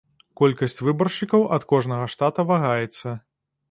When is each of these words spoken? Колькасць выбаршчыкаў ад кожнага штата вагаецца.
Колькасць 0.39 0.75
выбаршчыкаў 0.85 1.47
ад 1.59 1.69
кожнага 1.75 2.05
штата 2.17 2.51
вагаецца. 2.53 3.19